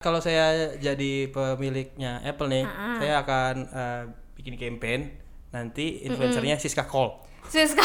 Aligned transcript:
Kalau 0.00 0.16
saya 0.16 0.72
jadi 0.80 1.28
pemiliknya 1.28 2.24
Apple 2.24 2.48
nih, 2.48 2.64
Ah, 2.64 2.96
saya 2.96 3.20
akan 3.20 3.54
eh, 3.68 4.02
bikin 4.32 4.56
campaign 4.56 5.12
nanti 5.52 6.00
influencernya 6.00 6.56
Siska 6.56 6.88
Cole. 6.88 7.20
Siska. 7.44 7.84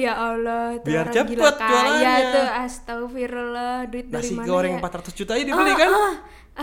ya 0.00 0.16
Allah, 0.16 0.80
tuh 0.80 0.88
Biar 0.88 1.04
orang 1.04 1.12
cepet 1.12 1.36
gila 1.36 1.52
kaya 1.52 1.68
jualannya. 1.68 2.32
tuh, 2.32 2.46
astagfirullah, 2.64 3.76
duit 3.92 4.08
dari 4.08 4.24
Nasi 4.24 4.32
mana 4.32 4.48
goreng 4.48 4.72
ya? 4.72 4.88
400 4.88 5.12
juta 5.12 5.32
aja 5.36 5.44
dibeli 5.44 5.72
kan? 5.76 5.90
Ah, 5.92 6.14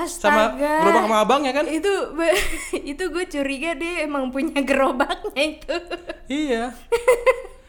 Sama 0.09 0.57
astaga. 0.57 0.73
gerobak 0.81 1.03
sama 1.05 1.17
abangnya 1.21 1.51
kan? 1.53 1.65
Itu 1.69 1.93
itu 2.97 3.03
gue 3.05 3.25
curiga 3.29 3.77
dia 3.77 4.01
emang 4.01 4.33
punya 4.33 4.65
gerobaknya 4.65 5.29
itu. 5.37 5.77
Iya. 6.41 6.73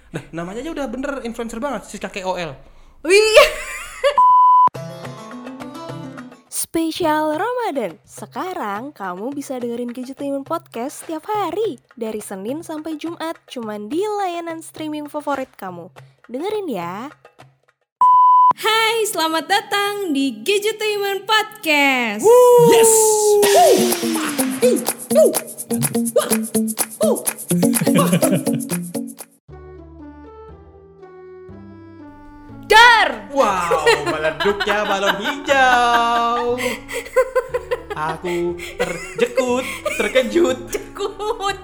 Nah, 0.08 0.22
namanya 0.32 0.64
aja 0.64 0.72
udah 0.72 0.88
bener 0.88 1.20
influencer 1.22 1.60
banget, 1.60 1.84
Siska 1.84 2.08
KOL. 2.08 2.56
Wih. 3.04 3.36
Spesial 6.58 7.38
Ramadan. 7.38 8.02
Sekarang 8.02 8.90
kamu 8.90 9.30
bisa 9.30 9.62
dengerin 9.62 9.94
Gadgetainment 9.94 10.42
Podcast 10.42 11.06
setiap 11.06 11.30
hari 11.30 11.78
dari 11.94 12.18
Senin 12.18 12.66
sampai 12.66 12.98
Jumat 12.98 13.38
cuman 13.46 13.86
di 13.86 14.02
layanan 14.02 14.58
streaming 14.58 15.06
favorit 15.06 15.46
kamu. 15.54 15.86
Dengerin 16.26 16.66
ya. 16.66 17.14
Hai, 18.58 19.06
selamat 19.06 19.46
datang 19.46 20.10
di 20.10 20.42
Gadgetainment 20.42 21.30
Podcast. 21.30 22.26
Yes. 22.74 22.90
Dar. 32.98 33.30
Wow, 33.30 33.78
meleduknya 34.10 34.78
balon 34.82 35.16
hijau. 35.22 36.58
Aku 37.94 38.34
terjekut, 38.74 39.62
terkejut. 39.94 40.58
Jekut. 40.66 41.58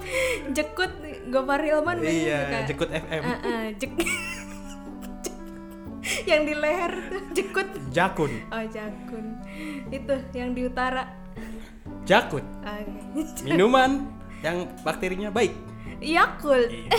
Jekut 0.47 0.91
Gopar 1.27 1.59
Hilman 1.59 1.99
Iya, 1.99 2.39
suka. 2.39 2.59
Jekut 2.71 2.87
FM. 2.87 3.21
Ah, 3.21 3.35
ah, 3.35 3.63
jek- 3.75 3.99
yang 6.23 6.47
di 6.47 6.55
leher 6.55 6.93
jekut. 7.35 7.67
Jakun. 7.91 8.31
Oh, 8.47 8.63
jakun. 8.71 9.25
Itu 9.91 10.15
yang 10.31 10.55
di 10.55 10.71
utara. 10.71 11.03
Jakut. 12.07 12.47
Oke. 12.63 13.43
Minuman 13.43 14.07
yang 14.39 14.71
bakterinya 14.87 15.27
baik. 15.27 15.51
Yakult. 15.99 16.71
Iya. 16.71 16.95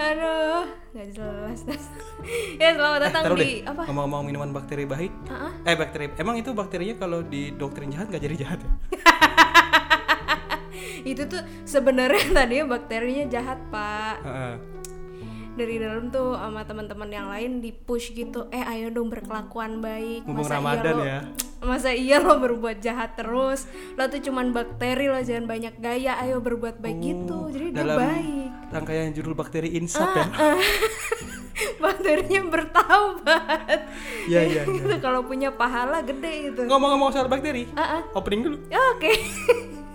Aduh, 0.00 0.64
nggak 0.90 1.08
jelas. 1.12 1.60
ya 2.62 2.72
selamat 2.72 3.00
datang 3.04 3.22
Taruh 3.28 3.36
di 3.36 3.60
deh, 3.60 3.68
apa? 3.68 3.82
ngomong-ngomong 3.84 4.22
minuman 4.24 4.50
bakteri 4.50 4.84
baik. 4.84 5.12
Ah. 5.28 5.52
Eh 5.62 5.76
bakteri, 5.76 6.08
emang 6.16 6.40
itu 6.40 6.50
bakterinya 6.50 6.96
kalau 6.96 7.20
di 7.20 7.52
doktrin 7.52 7.92
jahat 7.92 8.08
nggak 8.08 8.22
jadi 8.22 8.36
jahat 8.38 8.58
ya? 8.58 8.70
Itu 11.02 11.24
tuh 11.26 11.40
sebenarnya 11.64 12.28
tadinya 12.36 12.64
bakterinya 12.70 13.24
jahat, 13.26 13.60
Pak. 13.68 14.16
Heeh. 14.20 14.54
Dari 15.50 15.76
dalam 15.76 16.08
tuh 16.08 16.32
sama 16.32 16.64
teman-teman 16.64 17.10
yang 17.10 17.28
lain 17.28 17.60
di 17.60 17.72
push 17.72 18.12
gitu. 18.12 18.48
Eh, 18.48 18.62
ayo 18.62 18.88
dong 18.88 19.08
berkelakuan 19.08 19.80
baik. 19.80 20.24
Mumpung 20.24 20.46
Masa 20.46 20.56
Ramadan 20.56 20.84
iya 20.84 20.96
lo, 20.96 21.04
ya. 21.04 21.20
Masa 21.68 21.90
iya 21.92 22.16
lo 22.16 22.40
berbuat 22.40 22.80
jahat 22.80 23.16
terus? 23.16 23.68
Lo 23.92 24.08
tuh 24.08 24.20
cuman 24.20 24.56
bakteri 24.56 25.08
lo 25.08 25.20
jangan 25.20 25.44
banyak 25.44 25.74
gaya. 25.76 26.16
Ayo 26.16 26.40
berbuat 26.40 26.80
baik 26.80 26.98
gitu. 27.00 27.52
Jadi 27.52 27.66
dia 27.72 27.76
Oh, 27.76 27.84
Dalam 27.84 27.96
baik. 27.98 28.39
Rangkaian 28.70 29.10
judul 29.10 29.34
bakteri 29.34 29.74
insap 29.74 30.14
ya. 30.14 30.26
Bakterinya 31.82 32.40
bertaubat. 32.48 33.78
Iya 34.24 34.40
iya. 34.46 34.62
Itu 34.78 34.96
kalau 34.98 35.26
punya 35.26 35.50
pahala 35.50 36.00
gede 36.00 36.50
gitu. 36.50 36.60
Ngomong-ngomong 36.64 37.10
soal 37.10 37.26
bakteri, 37.26 37.68
Ah, 37.74 38.00
ah. 38.00 38.02
opening 38.14 38.46
dulu. 38.46 38.56
Oke. 38.94 39.12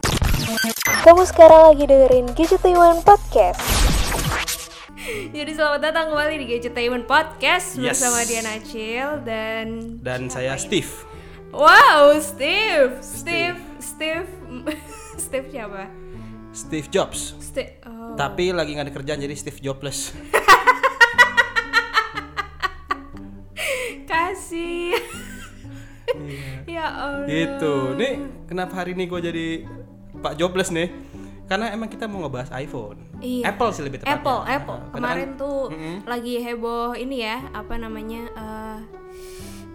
Kamu 1.06 1.24
sekarang 1.26 1.74
lagi 1.74 1.86
dengerin 1.86 2.26
Gadgetainment 2.34 3.02
Podcast. 3.02 3.62
Jadi 5.06 5.52
selamat 5.54 5.82
datang 5.82 6.10
kembali 6.10 6.36
di 6.42 6.46
Gadgetainment 6.50 7.06
Podcast 7.06 7.78
Yes. 7.78 8.02
bersama 8.02 8.26
Diana 8.26 8.58
Acil 8.58 9.08
dan 9.22 9.66
Dan 10.02 10.30
saya 10.30 10.58
Steve. 10.58 10.90
Wow, 11.54 12.18
Steve, 12.20 13.00
Steve, 13.00 13.62
Steve, 13.80 14.28
Steve 15.16 15.48
siapa? 15.48 15.88
Steve 16.56 16.88
Jobs. 16.88 17.36
Steve. 17.38 17.84
Oh. 17.84 18.16
Tapi 18.16 18.50
lagi 18.50 18.72
nggak 18.72 18.88
ada 18.88 18.96
kerjaan 18.96 19.20
jadi 19.20 19.36
Steve 19.36 19.60
Jobless. 19.62 20.16
Kasih. 24.06 24.96
ya 26.66 26.86
Allah. 26.88 27.28
gitu. 27.28 27.74
Nih 27.94 28.14
kenapa 28.46 28.74
hari 28.78 28.94
ini 28.94 29.04
gue 29.06 29.20
jadi 29.22 29.48
Pak 30.16 30.36
Jobless 30.36 30.72
nih? 30.72 30.90
Karena 31.46 31.70
emang 31.70 31.86
kita 31.86 32.08
mau 32.08 32.26
ngebahas 32.26 32.50
iPhone. 32.56 32.98
Iya. 33.20 33.54
Apple 33.54 33.70
sih 33.70 33.84
lebih 33.84 34.02
tepatnya. 34.02 34.18
Apple, 34.18 34.40
Apple. 34.48 34.80
Kemarin 34.92 35.28
kan- 35.30 35.38
tuh 35.38 35.60
Mm-mm. 35.70 35.98
lagi 36.04 36.42
heboh 36.42 36.98
ini 36.98 37.22
ya, 37.22 37.38
apa 37.54 37.78
namanya? 37.78 38.26
eh, 38.28 38.78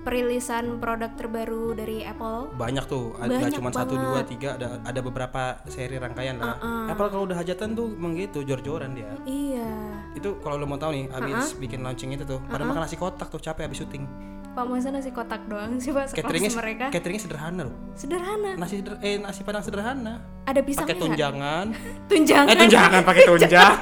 perilisan 0.01 0.79
produk 0.79 1.13
terbaru 1.13 1.73
dari 1.73 2.03
Apple. 2.03 2.53
banyak 2.53 2.85
tuh, 2.85 3.13
Banyak 3.15 3.53
cuma 3.53 3.69
satu 3.69 3.95
dua 3.95 4.21
tiga, 4.23 4.55
ada 4.55 4.81
ada 4.81 5.01
beberapa 5.01 5.61
seri 5.67 5.97
rangkaian 5.97 6.37
lah. 6.37 6.57
Apple 6.87 7.09
kalau 7.09 7.25
udah 7.25 7.37
hajatan 7.37 7.73
tuh 7.73 7.91
emang 7.91 8.15
gitu, 8.15 8.41
jor-joran 8.41 8.93
dia. 8.93 9.13
Iya. 9.23 9.69
Itu 10.13 10.41
kalau 10.41 10.57
lo 10.57 10.65
mau 10.65 10.77
tahu 10.77 10.93
nih, 10.95 11.07
abis 11.11 11.55
bikin 11.55 11.81
launching 11.81 12.13
itu 12.13 12.25
tuh, 12.25 12.41
pada 12.43 12.63
makan 12.63 12.83
nasi 12.83 12.97
kotak 12.97 13.29
tuh 13.29 13.39
capek 13.39 13.65
abis 13.65 13.81
syuting. 13.81 14.05
Pak 14.51 14.67
masa 14.67 14.91
nasi 14.91 15.15
kotak 15.15 15.47
doang 15.47 15.79
sih 15.79 15.95
Pak 15.95 16.11
Cateringnya, 16.11 16.51
mereka? 16.51 16.91
cateringnya 16.91 17.23
sederhana 17.23 17.63
loh. 17.63 17.77
Sederhana. 17.95 18.59
Nasi 18.59 18.83
seder- 18.83 18.99
eh 18.99 19.15
nasi 19.15 19.47
padang 19.47 19.63
sederhana. 19.63 20.19
Ada 20.43 20.59
pisangnya 20.61 20.91
Pakai 20.91 20.99
tunjangan. 20.99 21.67
Tunjangan. 22.11 22.51
Eh 22.51 22.57
tunjangan 22.59 23.01
pakai 23.07 23.23
tunjang. 23.31 23.75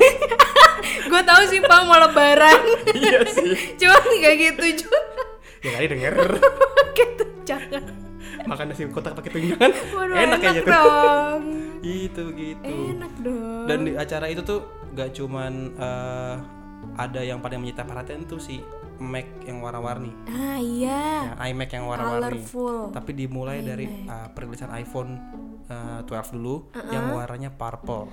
Gue 1.08 1.22
tahu 1.24 1.42
sih 1.48 1.64
Pak 1.64 1.80
mau 1.82 1.96
lebaran. 1.98 2.60
iya 3.00 3.24
sih. 3.24 3.80
Cuman 3.80 3.96
nggak 4.12 4.34
gitu 4.36 4.64
juga. 4.84 5.00
Ya 5.58 5.70
kali 5.74 5.86
denger. 5.88 6.14
Pakai 6.38 7.06
tunjangan. 7.18 7.84
Makan 8.44 8.64
nasi 8.70 8.86
kotak 8.88 9.12
pakai 9.12 9.30
tunjangan. 9.32 9.70
Waduh, 9.96 10.14
enak 10.14 10.20
enak, 10.20 10.38
kayaknya 10.40 10.62
tuh. 10.62 10.72
dong. 10.72 11.42
Itu 12.06 12.22
gitu. 12.34 12.74
Enak 12.94 13.12
dong. 13.20 13.64
Dan 13.66 13.78
di 13.82 13.92
acara 13.94 14.26
itu 14.26 14.42
tuh 14.42 14.60
gak 14.92 15.14
cuman 15.14 15.52
eh, 15.74 16.34
ada 16.94 17.20
yang 17.22 17.38
paling 17.38 17.58
menyita 17.58 17.82
perhatian 17.82 18.22
tuh 18.24 18.38
si 18.38 18.58
Mac 18.98 19.46
yang 19.46 19.62
warna-warni. 19.62 20.10
ah 20.26 20.58
iya. 20.58 21.30
Ya, 21.30 21.32
iMac 21.46 21.70
yang 21.70 21.86
warna-warni. 21.86 22.42
Tapi 22.90 23.10
dimulai 23.14 23.62
dari 23.62 23.86
uh, 24.10 24.26
perilisan 24.34 24.74
iPhone 24.74 25.14
uh, 25.70 26.02
12 26.02 26.34
dulu 26.34 26.66
yang 26.90 27.14
warnanya 27.14 27.54
purple, 27.54 28.10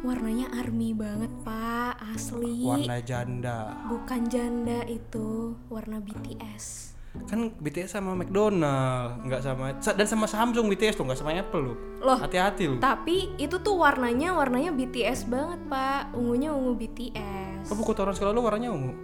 Warnanya 0.00 0.48
army 0.56 0.96
banget 0.96 1.28
Pak, 1.44 2.00
asli. 2.10 2.64
warna 2.64 2.98
janda. 3.00 3.76
Bukan 3.84 4.26
janda 4.26 4.80
itu, 4.88 5.54
warna 5.68 6.00
BTS. 6.00 6.96
Kan 7.26 7.52
BTS 7.54 7.92
sama 7.92 8.14
McDonald, 8.14 9.26
nggak 9.26 9.42
sama 9.42 9.74
sa- 9.76 9.92
dan 9.92 10.06
sama 10.06 10.24
Samsung 10.24 10.68
BTS 10.68 10.94
tuh 10.94 11.04
nggak 11.04 11.18
sama 11.18 11.34
Apple 11.34 11.60
lu. 11.60 11.74
Loh, 12.00 12.16
Hati-hati 12.16 12.64
lu. 12.64 12.76
Tapi 12.78 13.34
itu 13.36 13.58
tuh 13.58 13.76
warnanya 13.76 14.32
warnanya 14.32 14.72
BTS 14.72 15.26
banget 15.26 15.58
Pak. 15.68 16.14
Ungunya 16.14 16.48
ungu 16.48 16.72
BTS. 16.72 17.68
Oh, 17.68 17.76
buku 17.76 17.92
toran 17.92 18.14
sekolah 18.14 18.30
lu 18.30 18.40
warnanya 18.40 18.70
ungu. 18.70 18.94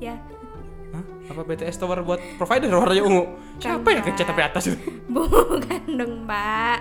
ya. 0.00 0.16
Hah? 0.90 1.04
Apa 1.28 1.40
BTS 1.44 1.76
Tower 1.76 2.00
buat 2.00 2.18
provider 2.34 2.72
warnanya 2.72 3.04
ungu? 3.04 3.24
Siapa 3.58 3.84
yang 3.90 4.02
kencet 4.02 4.26
tapi 4.26 4.40
atas 4.40 4.64
itu? 4.66 4.78
Bukan 5.12 5.82
dong 5.92 6.24
Pak. 6.24 6.79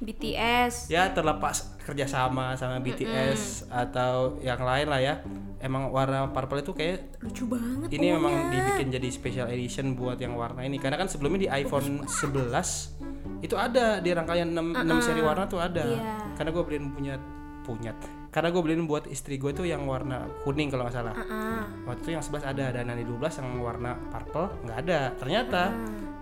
BTS. 0.00 0.88
ya 0.88 1.12
terlepas 1.12 1.76
kerjasama 1.84 2.56
sama 2.56 2.80
BTS 2.80 3.68
atau 3.68 4.40
yang 4.40 4.60
lain 4.64 4.86
lah 4.88 5.00
ya. 5.00 5.14
Emang 5.60 5.92
warna 5.92 6.32
purple 6.32 6.64
itu 6.64 6.72
kayak 6.72 7.20
Lucu 7.20 7.44
banget 7.44 7.92
ini 7.92 8.16
memang 8.16 8.48
dibikin 8.48 8.88
jadi 8.88 9.08
special 9.12 9.46
edition 9.52 9.92
buat 9.92 10.16
yang 10.16 10.32
warna 10.32 10.64
ini. 10.64 10.80
Karena 10.80 10.96
kan 10.96 11.04
sebelumnya 11.04 11.44
di 11.44 11.48
iPhone 11.52 12.08
11 12.08 13.44
itu 13.44 13.54
ada 13.60 14.00
di 14.00 14.10
rangkaian 14.12 14.48
6, 14.48 15.04
seri 15.04 15.20
warna 15.20 15.44
tuh 15.44 15.60
ada. 15.60 15.84
Iya. 15.84 16.16
karena 16.40 16.50
gue 16.56 16.62
beliin 16.64 16.86
punya 16.96 17.14
punya. 17.60 17.92
Karena 18.32 18.48
gue 18.48 18.62
beliin 18.64 18.88
buat 18.88 19.04
istri 19.10 19.36
gue 19.36 19.52
tuh 19.52 19.68
yang 19.68 19.84
warna 19.84 20.24
kuning 20.48 20.72
kalau 20.72 20.88
nggak 20.88 20.96
salah. 20.96 21.12
Ah, 21.12 21.68
waktu 21.84 22.08
itu 22.08 22.10
yang 22.16 22.24
11 22.24 22.40
ada 22.56 22.66
dan 22.72 22.88
yang 22.88 22.96
di 22.96 23.04
12 23.04 23.40
yang 23.44 23.48
warna 23.60 23.92
purple 24.08 24.48
nggak 24.64 24.78
ada. 24.88 25.00
Ternyata 25.20 25.62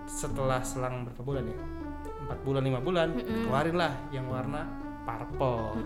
setelah 0.03 0.59
selang 0.65 1.07
berapa 1.07 1.23
bulan 1.23 1.47
ya 1.47 1.78
empat 2.29 2.39
bulan 2.45 2.61
lima 2.61 2.77
bulan 2.77 3.09
keluarin 3.17 3.73
lah 3.73 3.91
yang 4.13 4.29
warna 4.29 4.69
purple 5.01 5.81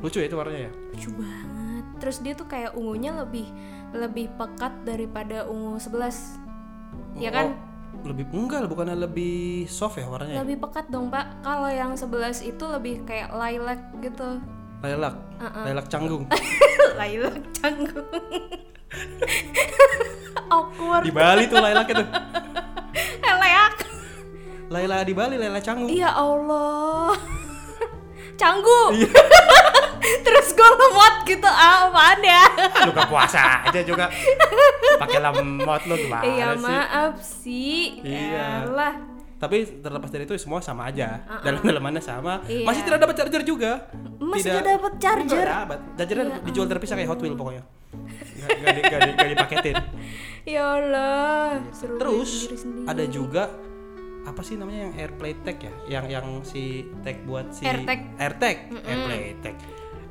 lucu 0.00 0.24
ya 0.24 0.26
itu 0.32 0.36
warnanya 0.40 0.60
ya 0.66 0.72
lucu 0.96 1.10
banget. 1.12 1.84
Terus 2.00 2.16
dia 2.24 2.32
tuh 2.32 2.48
kayak 2.48 2.72
ungunya 2.72 3.12
lebih 3.12 3.46
lebih 3.92 4.32
pekat 4.40 4.72
daripada 4.88 5.44
ungu 5.46 5.76
11. 5.76 7.20
Ya 7.20 7.28
kan? 7.28 7.52
Oh, 7.92 8.08
lebih 8.08 8.26
enggak 8.32 8.66
bukannya 8.66 8.96
lebih 8.96 9.68
soft 9.68 10.00
ya 10.00 10.08
warnanya 10.08 10.40
Lebih 10.42 10.64
pekat 10.64 10.88
dong, 10.88 11.12
Pak. 11.12 11.44
Kalau 11.44 11.68
yang 11.68 11.92
11 11.94 12.40
itu 12.42 12.64
lebih 12.64 13.04
kayak 13.04 13.30
lilac 13.36 13.80
gitu. 14.00 14.40
lilac 14.82 15.14
lilac 15.62 15.86
canggung 15.86 16.26
lilac 16.98 17.38
canggung. 17.54 18.08
Timur. 20.82 21.00
Di 21.08 21.12
Bali 21.14 21.42
tuh 21.48 21.58
Lailaknya 21.62 21.94
tuh. 22.02 22.08
Laila 24.72 25.04
di 25.04 25.12
Bali, 25.12 25.36
Laila 25.36 25.60
Canggu. 25.60 25.86
Ya 25.92 26.08
Allah. 26.16 27.12
Canggu. 28.40 28.96
Iya. 28.96 29.12
Terus 30.26 30.48
gue 30.56 30.66
lemot 30.66 31.14
gitu 31.28 31.46
ah, 31.46 31.86
apaan 31.86 32.20
ya? 32.24 32.42
Lu 32.88 32.90
gak 32.96 33.06
puasa 33.12 33.68
aja 33.68 33.80
juga. 33.84 34.08
Pakai 34.98 35.20
lemot 35.22 35.82
lu 35.86 35.94
gimana 35.94 36.24
Iya 36.24 36.48
sih? 36.56 36.64
maaf 36.64 37.14
sih. 37.20 37.82
Iya. 38.02 38.66
Yalah. 38.66 38.94
Tapi 39.38 39.82
terlepas 39.82 40.10
dari 40.10 40.24
itu 40.24 40.34
semua 40.40 40.58
sama 40.64 40.88
aja. 40.90 41.22
Dalam-dalamannya 41.44 42.02
sama. 42.02 42.42
Iya. 42.48 42.66
Masih 42.66 42.82
tidak 42.82 43.04
dapat 43.04 43.14
charger 43.20 43.42
juga. 43.44 43.70
Masih 44.18 44.50
tidak 44.50 44.64
dapat 44.74 44.92
charger. 44.98 45.46
Tidak 45.46 45.58
dapat. 45.62 45.78
Chargernya 46.00 46.24
Ya 46.26 46.38
dijual 46.48 46.66
terpisah 46.66 46.94
kayak 46.96 47.10
Hot 47.12 47.20
Wheel 47.20 47.36
pokoknya. 47.36 47.62
Gak, 48.42 48.48
gak, 48.58 48.72
di, 48.74 48.80
gak, 48.88 49.00
di, 49.04 49.10
gak 49.12 49.28
dipaketin. 49.36 49.74
Ya 50.42 50.74
Allah. 50.74 51.62
Terus 51.70 52.50
ada 52.82 53.06
juga 53.06 53.46
apa 54.22 54.40
sih 54.40 54.54
namanya 54.54 54.86
yang 54.86 54.94
AirPlay 54.96 55.34
Tag 55.40 55.58
ya? 55.58 55.72
Yang 55.90 56.04
yang 56.10 56.26
si 56.42 56.62
tag 57.00 57.22
buat 57.22 57.50
si 57.50 57.62
AirTag. 57.62 58.00
AirTag, 58.16 58.56
AirPlay 58.80 59.22
Tag. 59.38 59.56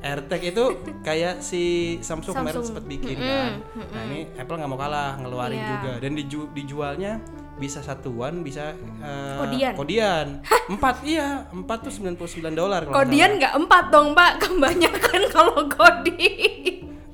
AirTag 0.01 0.41
itu 0.43 0.63
kayak 0.99 1.39
si 1.39 1.61
Samsung, 1.99 2.33
kemarin 2.35 2.59
sempat 2.59 2.83
bikin 2.83 3.15
kan. 3.15 3.61
Nah 3.87 4.03
ini 4.07 4.25
Apple 4.33 4.57
nggak 4.57 4.67
mau 4.67 4.75
kalah 4.75 5.15
ngeluarin 5.15 5.55
Iya. 5.55 5.69
juga 5.71 5.91
dan 5.97 6.11
diju- 6.11 6.51
dijualnya 6.51 7.13
bisa 7.55 7.79
satuan 7.79 8.41
bisa 8.41 8.73
eh, 8.99 9.37
Kodian. 9.37 9.73
kodian. 9.77 10.27
empat 10.73 11.05
iya 11.05 11.45
empat 11.47 11.85
tuh 11.85 11.93
99 11.93 12.17
dolar 12.51 12.81
kalau 12.81 12.91
nggak 12.91 13.05
Kodian 13.05 13.31
nggak 13.37 13.53
empat 13.55 13.83
dong 13.87 14.07
mbak, 14.11 14.31
kebanyakan 14.41 15.21
kalau 15.29 15.57
kodi. 15.69 16.27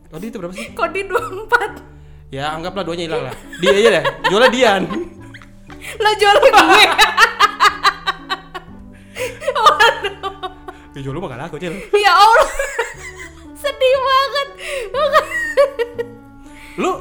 Kodi 0.08 0.26
itu 0.26 0.38
berapa 0.40 0.54
sih? 0.56 0.72
Kodi 0.72 1.02
dua 1.04 1.20
empat. 1.20 1.72
Ya 2.28 2.52
anggaplah 2.52 2.84
duanya 2.84 3.04
hilang 3.06 3.24
lah. 3.26 3.36
Dia 3.60 3.72
aja 3.74 3.90
deh. 3.94 4.04
Jualnya 4.26 4.50
Dian. 4.50 4.84
Lo 5.96 6.12
jual 6.16 6.36
gue. 6.38 6.52
Ya 10.98 11.06
jual 11.06 11.14
lu 11.14 11.22
mah 11.22 11.30
gak 11.30 11.42
laku 11.46 11.62
cil. 11.62 11.78
ya 11.94 12.10
Allah. 12.10 12.50
Sedih 13.62 13.98
banget. 14.02 14.48
Lu 16.82 16.92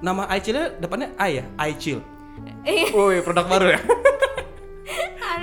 nama 0.00 0.28
iChillnya 0.36 0.76
depannya 0.76 1.08
i 1.16 1.40
ya? 1.40 1.44
iChill. 1.72 2.04
Eh, 2.68 2.92
Woi 2.92 3.24
produk 3.24 3.48
baru 3.48 3.66
ya. 3.76 3.80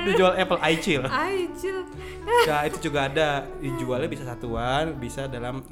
Dijual 0.06 0.38
Apple 0.38 0.62
iChill. 0.78 1.04
Aijil. 1.10 1.78
Nah 2.46 2.62
itu 2.70 2.78
juga 2.86 3.10
ada 3.10 3.50
dijualnya 3.58 4.06
bisa 4.06 4.22
satuan, 4.22 4.94
bisa 5.02 5.26
dalam 5.26 5.66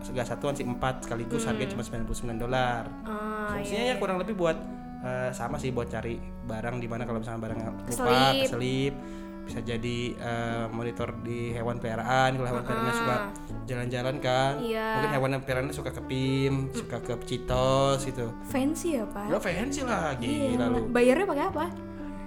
segala 0.00 0.24
satuan 0.24 0.56
sih 0.56 0.64
empat 0.64 1.04
sekaligus 1.04 1.44
harganya 1.44 1.76
cuma 1.76 1.84
99 1.84 2.36
dolar. 2.40 2.88
Ah, 3.04 3.52
Fungsinya 3.54 3.92
ya 3.92 3.94
kurang 4.00 4.16
lebih 4.16 4.40
buat 4.40 4.56
eh, 5.02 5.30
sama 5.30 5.56
sih 5.56 5.70
buat 5.70 5.86
cari 5.86 6.16
barang 6.42 6.78
di 6.78 6.86
mana 6.86 7.02
kalau 7.02 7.18
misalnya 7.18 7.42
barang 7.42 7.58
lupa, 7.58 7.82
Keselip. 7.84 8.34
keselip, 8.46 8.94
bisa 9.42 9.58
jadi 9.60 9.98
eh, 10.14 10.64
monitor 10.70 11.08
di 11.20 11.50
hewan 11.50 11.76
peliharaan 11.76 12.30
kalau 12.32 12.48
hewan 12.48 12.62
peliharaannya 12.62 12.94
suka 12.96 13.16
jalan-jalan 13.64 14.16
kan, 14.18 14.52
Iya. 14.58 14.86
mungkin 14.96 15.10
hewan 15.12 15.30
peliharaannya 15.40 15.74
suka 15.74 15.90
ke 15.90 16.02
PIM, 16.04 16.54
suka 16.72 16.96
ke 16.98 17.12
Citos 17.24 18.00
gitu. 18.02 18.26
fancy 18.46 18.96
ya 18.96 19.04
pak. 19.04 19.26
Ya 19.26 19.38
fancy 19.38 19.80
lah, 19.82 20.14
Iya, 20.16 20.54
gila 20.54 20.66
lu. 20.68 20.80
Bayarnya 20.88 21.26
pakai 21.26 21.44
apa? 21.50 21.64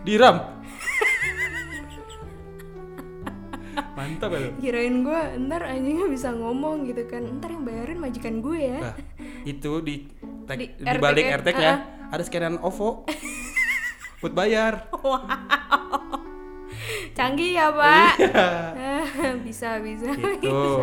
Diram. 0.04 0.38
Mantap 3.95 4.30
ya 4.31 4.39
lu. 4.39 4.50
Kirain 4.60 4.95
gue 5.04 5.21
ntar 5.48 5.62
anjingnya 5.63 6.07
bisa 6.07 6.30
ngomong 6.31 6.88
gitu 6.88 7.04
kan. 7.07 7.24
Ntar 7.39 7.50
yang 7.51 7.63
bayarin 7.63 8.00
majikan 8.00 8.39
gue 8.39 8.60
ya. 8.60 8.80
Nah, 8.92 8.95
itu 9.44 9.71
di 9.83 9.95
tag, 10.48 10.60
Di 10.60 10.68
di, 10.78 11.00
balik 11.00 11.25
AirTag-nya, 11.25 11.36
AirTag-nya 11.36 11.74
ada 12.10 12.22
scanan 12.22 12.57
OVO. 12.60 13.06
buat 14.19 14.34
bayar. 14.34 14.90
Canggih 17.16 17.56
ya 17.56 17.72
pak. 17.72 18.19
Iya. 18.19 19.34
bisa 19.48 19.80
bisa. 19.80 20.12
gitu. 20.42 20.81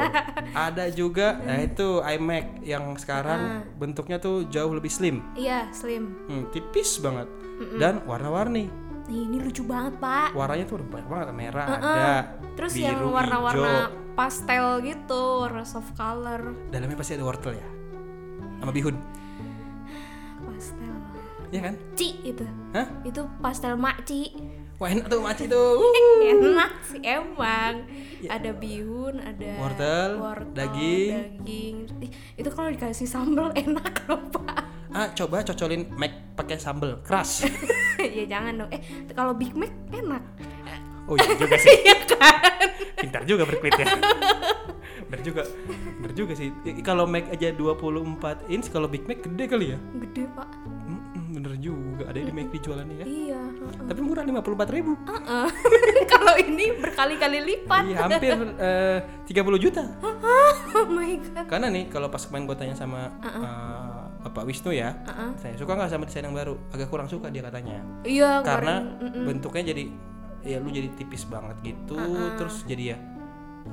Ada 0.55 0.89
juga 0.89 1.37
nah 1.39 1.61
itu 1.61 2.01
iMac 2.01 2.65
yang 2.65 2.97
sekarang 2.97 3.41
Ah. 3.43 3.61
bentuknya 3.77 4.17
tuh 4.17 4.49
jauh 4.49 4.73
lebih 4.73 4.89
slim. 4.89 5.21
Iya 5.35 5.69
slim. 5.71 6.17
Hmm, 6.27 6.49
tipis 6.51 6.97
banget. 6.99 7.29
Dan 7.77 8.03
warna-warni. 8.07 8.67
Ini 9.07 9.37
lucu 9.39 9.63
banget 9.63 9.99
pak. 9.99 10.33
Warnanya 10.33 10.65
tuh 10.65 10.79
banyak 10.81 11.09
banget, 11.11 11.27
merah 11.35 11.67
ada, 11.69 12.11
Terus 12.55 12.73
biru, 12.73 12.87
yang 12.87 13.01
warna-warna 13.11 13.91
pastel 14.15 14.79
gitu, 14.81 15.43
warna 15.43 15.67
soft 15.67 15.93
color. 15.93 16.55
Dalamnya 16.71 16.97
pasti 16.97 17.19
ada 17.19 17.27
wortel 17.27 17.53
ya. 17.55 17.69
Sama 18.63 18.71
bihun. 18.73 18.97
Iya 21.53 21.61
kan? 21.69 21.75
Ci 21.93 22.17
itu. 22.25 22.45
Hah? 22.73 22.89
Itu 23.05 23.29
pastel 23.39 23.77
makci. 23.77 24.33
Wah 24.81 24.89
enak 24.91 25.07
tuh 25.07 25.21
maci 25.23 25.45
tuh. 25.47 25.79
Enak 26.33 26.73
sih 26.83 26.99
emang. 27.05 27.87
Ada 28.27 28.51
bihun, 28.51 29.21
ada 29.21 29.39
Ya. 29.39 29.55
Wortel, 29.61 30.11
daging. 30.57 31.45
daging. 31.45 31.77
Itu 32.35 32.49
kalau 32.51 32.73
dikasih 32.73 33.07
sambal 33.07 33.53
enak 33.63 33.95
loh 34.09 34.19
pak. 34.33 34.65
Ah, 34.91 35.09
coba 35.15 35.45
cocolin 35.45 35.87
Mac 35.95 36.35
pakai 36.35 36.57
sambel 36.59 36.99
keras. 37.05 37.47
ya 38.17 38.25
jangan 38.27 38.65
dong. 38.65 38.71
Eh 38.73 38.81
kalau 39.15 39.37
Big 39.37 39.55
Mac 39.55 39.71
enak. 39.93 40.25
Oh 41.07 41.15
iya 41.15 41.31
juga 41.37 41.57
sih. 41.61 41.69
Iya 41.69 41.97
kan? 42.09 42.69
Pintar 42.99 43.23
juga 43.23 43.43
berkuit 43.45 43.77
ya. 43.77 43.87
Bener 45.07 45.21
juga. 45.23 45.43
Bener 46.01 46.13
juga 46.13 46.33
sih. 46.35 46.51
Kalau 46.83 47.07
Mac 47.07 47.31
aja 47.31 47.55
24 47.55 48.51
inch, 48.51 48.67
kalau 48.69 48.91
Big 48.91 49.07
Mac 49.07 49.23
gede 49.23 49.45
kali 49.47 49.67
ya? 49.75 49.79
Gede 50.01 50.27
pak. 50.33 50.49
Bener 51.33 51.53
juga. 51.57 52.05
Ada 52.13 52.19
di 52.21 52.33
Mac 52.33 52.53
jualannya 52.53 52.97
ya. 53.01 53.07
Iya. 53.09 53.43
Tapi 53.89 54.01
murah 54.05 54.23
54 54.29 54.77
ribu. 54.77 54.93
Heeh. 55.09 55.47
kalau 56.13 56.35
ini 56.37 56.65
berkali-kali 56.77 57.39
lipat. 57.41 57.83
Iya, 57.89 57.97
hampir 58.05 58.37
eh, 58.61 58.99
30 59.25 59.65
juta. 59.65 59.83
oh 60.77 60.87
my 60.93 61.13
god. 61.33 61.47
Karena 61.49 61.67
nih 61.73 61.89
kalau 61.89 62.13
pas 62.13 62.21
kemarin 62.21 62.45
gue 62.45 62.57
tanya 62.61 62.77
sama 62.77 63.09
eh, 63.25 64.03
Bapak 64.23 64.45
Wisnu 64.47 64.71
ya, 64.71 64.95
saya 65.41 65.57
suka 65.59 65.75
nggak 65.75 65.91
sama 65.91 66.07
desain 66.07 66.23
yang 66.23 66.37
baru? 66.37 66.55
Agak 66.71 66.93
kurang 66.93 67.11
suka 67.11 67.27
dia 67.33 67.43
katanya. 67.43 67.83
Iya 68.07 68.45
Karena 68.45 68.85
kemarin. 68.85 69.25
bentuknya 69.27 69.75
jadi 69.75 69.85
ya 70.43 70.59
lu 70.63 70.71
jadi 70.71 70.91
tipis 70.95 71.27
banget 71.27 71.55
gitu, 71.63 71.95
terus 72.39 72.63
jadi 72.67 72.95
ya 72.95 72.99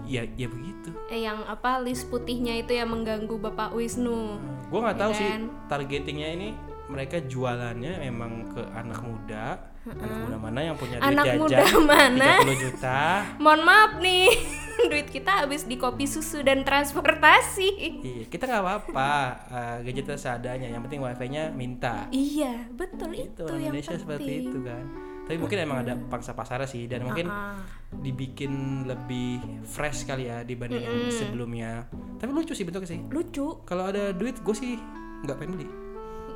ya 0.06 0.22
ya 0.38 0.48
begitu. 0.50 0.90
Eh, 1.10 1.22
yang 1.26 1.46
apa 1.46 1.82
list 1.82 2.10
putihnya 2.10 2.62
itu 2.62 2.74
yang 2.78 2.90
mengganggu 2.90 3.38
Bapak 3.42 3.74
Wisnu. 3.78 4.38
Gue 4.70 4.80
nggak 4.82 4.98
tahu 4.98 5.12
Ya 5.14 5.18
sih 5.18 5.30
kan? 5.30 5.44
targetingnya 5.70 6.30
ini 6.34 6.50
mereka 6.90 7.22
jualannya 7.22 8.02
memang 8.02 8.50
ke 8.50 8.62
anak 8.72 9.00
muda, 9.00 9.62
anak 9.86 10.18
muda 10.20 10.38
mana 10.38 10.60
yang 10.60 10.76
punya 10.76 10.98
duit 10.98 11.06
Anak 11.08 11.26
jajan 11.28 11.40
muda 11.40 11.64
mana? 11.94 12.32
30 12.42 12.66
juta. 12.66 13.00
Mohon 13.38 13.62
maaf 13.64 13.92
nih, 14.00 14.26
duit 14.90 15.08
kita 15.08 15.32
habis 15.40 15.64
di 15.64 15.78
kopi 15.78 16.04
susu 16.04 16.42
dan 16.42 16.66
transportasi. 16.66 17.70
Iya, 18.02 18.24
kita 18.26 18.44
nggak 18.44 18.62
apa-apa, 18.62 19.12
eh, 19.48 19.78
gadgetnya 19.84 20.18
seadanya. 20.18 20.68
Yang 20.68 20.82
penting 20.84 21.00
wifi-nya 21.00 21.44
minta. 21.50 22.10
Iya, 22.10 22.68
betul 22.72 23.14
itu, 23.14 23.38
Itu 23.38 23.42
orang 23.46 23.62
yang 23.62 23.70
Indonesia 23.72 23.90
penting. 23.92 24.04
seperti 24.04 24.32
itu 24.42 24.60
kan. 24.60 24.84
Tapi 25.30 25.38
mungkin 25.38 25.58
emang 25.62 25.78
ada 25.80 25.94
pangsa 26.10 26.34
pasarnya 26.34 26.66
sih 26.66 26.90
dan 26.90 27.06
mungkin 27.06 27.30
Ah, 27.30 27.62
dibikin 27.94 28.50
lebih 28.84 29.38
fresh 29.62 30.04
kali 30.04 30.26
ya 30.26 30.42
dibanding 30.42 30.82
yang 30.82 31.14
sebelumnya. 31.14 31.86
Tapi 32.18 32.34
lucu 32.34 32.52
sih 32.52 32.66
bentuknya 32.66 32.90
sih. 32.90 33.00
lucu. 33.06 33.62
Kalau 33.62 33.86
ada 33.86 34.10
duit 34.10 34.42
gue 34.42 34.56
sih 34.58 34.74
nggak 35.22 35.38
pengen 35.38 35.54
beli. 35.54 35.68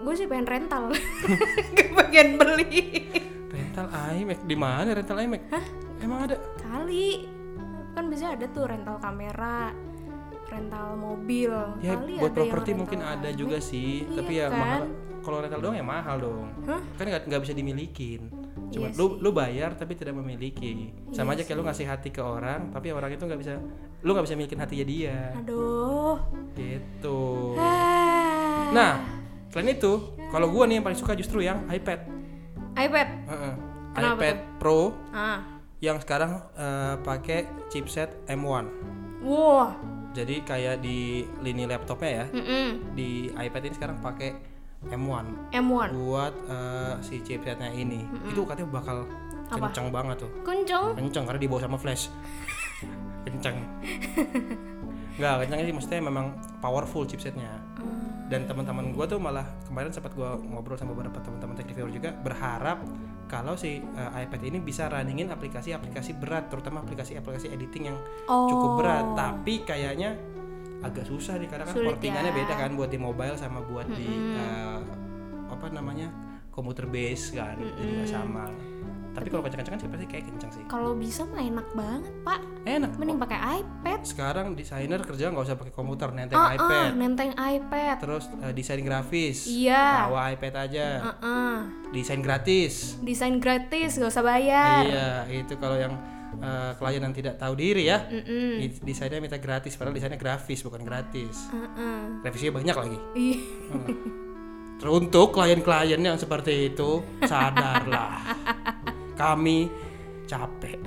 Gue 0.03 0.13
sih 0.13 0.27
pengen 0.27 0.45
rental. 0.45 0.91
Gak 1.75 1.89
pengen 1.95 2.35
beli. 2.35 3.07
Rental 3.47 3.87
iMac 3.89 4.39
di 4.43 4.55
mana 4.55 4.89
rental 4.91 5.17
iMac? 5.17 5.41
Emang 6.03 6.19
ada? 6.27 6.35
Kali 6.59 7.23
kan 7.93 8.09
bisa 8.09 8.33
ada 8.33 8.45
tuh 8.49 8.65
rental 8.67 8.97
kamera, 8.99 9.71
rental 10.49 10.87
mobil. 10.97 11.53
Ya 11.79 11.95
Kali 11.95 12.19
buat 12.19 12.33
properti 12.35 12.75
mungkin 12.75 12.99
ada 12.99 13.31
iMac. 13.31 13.39
juga 13.39 13.57
sih, 13.63 14.03
Iya 14.03 14.15
tapi 14.19 14.33
ya 14.35 14.47
kan? 14.49 14.59
mahal. 14.59 14.83
Kalau 15.23 15.37
rental 15.39 15.61
doang 15.63 15.75
ya 15.79 15.85
mahal 15.85 16.15
dong. 16.19 16.47
Kan 16.99 17.05
nggak 17.07 17.41
bisa 17.41 17.55
dimilikin. 17.55 18.27
Cuma 18.73 18.89
Iya 18.89 18.97
lu 18.97 19.21
lu 19.21 19.29
bayar 19.31 19.77
tapi 19.77 19.93
tidak 19.95 20.17
memiliki. 20.17 20.91
Sama 21.13 21.37
aja 21.37 21.45
kayak 21.45 21.57
lu 21.57 21.63
ngasih 21.63 21.85
hati 21.87 22.09
ke 22.09 22.19
orang, 22.19 22.73
tapi 22.73 22.91
orang 22.91 23.13
itu 23.13 23.23
nggak 23.23 23.39
bisa 23.39 23.55
lu 24.03 24.09
nggak 24.11 24.25
bisa 24.27 24.35
milikin 24.35 24.59
hatinya 24.59 24.83
dia. 24.83 25.31
Aduh. 25.39 26.19
Gitu. 26.57 27.21
Ah. 27.55 28.73
Nah, 28.73 28.93
selain 29.53 29.69
itu, 29.71 29.93
kalau 30.27 30.49
gua 30.49 30.65
nih 30.65 30.75
yang 30.75 30.83
paling 30.83 30.97
suka 30.97 31.13
justru 31.13 31.39
yang 31.39 31.61
iPad. 31.69 32.09
iPad. 32.73 33.07
Heeh. 33.29 33.53
Kenapa 33.93 34.17
iPad 34.17 34.37
Pro 34.57 34.97
Ah. 35.13 35.45
yang 35.77 36.01
sekarang 36.01 36.41
eh, 36.57 36.95
pakai 36.99 37.39
chipset 37.69 38.09
M1. 38.25 38.65
Wah. 39.21 39.77
Jadi 40.11 40.41
kayak 40.41 40.77
di 40.79 41.21
lini 41.39 41.65
laptopnya 41.65 42.09
ya, 42.21 42.25
Mm-mm. 42.31 42.93
di 42.93 43.29
iPad 43.29 43.61
ini 43.63 43.73
sekarang 43.73 43.97
pakai 43.99 44.29
M1 44.83 45.53
M1. 45.53 45.89
buat 45.91 46.33
eh, 46.45 46.93
si 46.99 47.21
chipsetnya 47.21 47.69
ini. 47.69 48.01
Itu 48.25 48.43
katanya 48.43 48.73
bakal 48.73 49.05
Apa? 49.47 49.69
kencang 49.69 49.89
banget 49.89 50.25
tuh. 50.25 50.31
Kuncung. 50.41 50.93
Kencang 50.93 51.23
karena 51.23 51.39
dibawa 51.39 51.61
sama 51.61 51.77
flash. 51.77 52.09
kencang. 53.25 53.53
Enggak, 55.13 55.45
kencangnya 55.45 55.65
sih 55.65 55.73
maksudnya 55.73 56.01
memang 56.01 56.25
powerful 56.57 57.05
chipsetnya. 57.05 57.53
Dan 58.33 58.49
teman-teman 58.49 58.89
gue 58.89 59.05
tuh 59.05 59.21
malah 59.21 59.45
kemarin 59.69 59.93
sempat 59.93 60.17
gue 60.17 60.25
ngobrol 60.49 60.73
sama 60.73 60.97
beberapa 60.97 61.21
teman-teman 61.21 61.53
tech 61.53 61.69
reviewer 61.69 61.93
juga 61.93 62.09
berharap 62.17 62.81
kalau 63.29 63.53
si 63.53 63.77
uh, 63.77 64.09
iPad 64.17 64.41
ini 64.49 64.57
bisa 64.57 64.89
runningin 64.89 65.29
aplikasi-aplikasi 65.29 66.17
berat 66.17 66.49
terutama 66.49 66.81
aplikasi-aplikasi 66.81 67.53
editing 67.53 67.93
yang 67.93 67.97
Oh. 68.25 68.49
cukup 68.49 68.81
berat 68.81 69.05
tapi 69.13 69.61
kayaknya 69.61 70.17
agak 70.81 71.05
susah 71.05 71.37
nih 71.37 71.45
karena 71.45 71.69
kan 71.69 71.75
Sulit 71.77 71.87
portingannya 71.93 72.31
ya. 72.33 72.37
beda 72.41 72.53
kan 72.57 72.71
buat 72.73 72.89
di 72.89 72.97
mobile 72.97 73.37
sama 73.37 73.61
buat 73.61 73.85
di 73.87 74.09
uh, 74.33 74.81
apa 75.53 75.69
namanya 75.69 76.09
komputer 76.49 76.89
base 76.89 77.37
kan 77.37 77.53
jadi 77.55 78.01
nggak 78.01 78.09
sama 78.09 78.49
tapi 79.13 79.29
kalau 79.29 79.41
kencang-kencangan 79.41 79.77
sih 79.77 79.87
pasti 79.87 80.05
kayak 80.05 80.25
kencang 80.25 80.51
sih 80.51 80.63
Kalau 80.65 80.91
bisa 80.93 81.21
mah 81.23 81.37
enak 81.39 81.67
banget, 81.71 82.13
Pak. 82.21 82.39
enak 82.65 82.91
Mending 82.95 83.17
pakai 83.17 83.39
iPad. 83.59 83.99
sekarang 84.03 84.47
desainer 84.53 84.99
kerja 84.99 85.29
nggak 85.29 85.43
usah 85.43 85.55
pakai 85.55 85.69
komputer 85.71 86.09
nenteng 86.09 86.35
Ah, 86.35 86.49
ah, 86.49 86.55
iPad 86.55 86.87
nenteng 86.93 87.31
iPad. 87.31 87.95
terus 87.99 88.25
uh, 88.35 88.49
desain 88.49 88.79
grafis 88.79 89.45
Iya. 89.45 90.07
bawa 90.07 90.33
iPad 90.33 90.53
aja 90.59 90.87
Ah, 90.99 91.13
ah. 91.21 91.57
desain 91.89 92.19
gratis 92.19 92.97
Desain 92.99 93.37
gratis, 93.37 93.95
gak 93.95 94.09
usah 94.09 94.23
bayar. 94.23 94.81
iya 94.83 95.09
itu 95.29 95.53
kalau 95.55 95.77
yang 95.77 95.93
uh, 96.35 96.73
klien 96.73 96.97
yang 96.99 97.13
tidak 97.13 97.37
tahu 97.37 97.53
diri 97.53 97.85
ya 97.85 98.01
Mm-mm. 98.03 98.57
di- 98.59 98.81
desainnya 98.83 99.19
minta 99.19 99.37
gratis 99.37 99.73
padahal 99.73 99.93
desainnya 99.93 100.17
grafis 100.17 100.59
bukan 100.59 100.81
gratis 100.81 101.47
Ah, 101.47 101.69
ah. 101.75 102.01
revisinya 102.21 102.57
banyak 102.57 102.75
lagi 102.75 102.97
Ih, 103.13 103.39
Teruntuk 104.73 105.31
klien-klien 105.31 105.95
yang 105.97 106.17
seperti 106.17 106.67
itu 106.67 106.99
sadarlah 107.23 108.19
kami 109.13 109.69
capek 110.25 110.81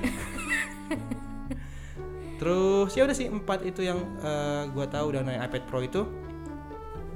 terus 2.36 2.92
ya 2.92 3.08
udah 3.08 3.16
sih 3.16 3.32
empat 3.32 3.64
itu 3.64 3.80
yang 3.80 3.96
eh, 4.20 4.68
gua 4.70 4.86
tahu 4.86 5.16
dari 5.16 5.40
iPad 5.40 5.62
Pro 5.64 5.80
itu 5.80 6.04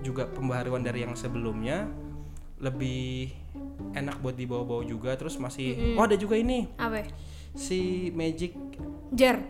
juga 0.01 0.25
pembaharuan 0.25 0.81
dari 0.81 1.05
yang 1.05 1.13
sebelumnya 1.13 1.85
lebih 2.61 3.33
enak 3.93 4.21
buat 4.21 4.37
dibawa-bawa 4.37 4.85
juga 4.85 5.13
terus 5.17 5.37
masih 5.37 5.97
oh 5.97 6.05
ada 6.05 6.17
juga 6.17 6.41
ini 6.41 6.69
apa? 6.81 7.05
si 7.53 8.09
Magic 8.17 8.57
Jer. 9.13 9.41